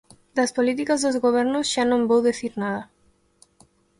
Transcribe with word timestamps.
Das 0.37 0.53
políticas 0.57 0.99
dos 1.03 1.17
gobernos 1.25 1.65
xa 1.73 1.83
non 1.91 2.07
vou 2.09 2.21
dicir 2.29 2.53
nada. 2.63 2.81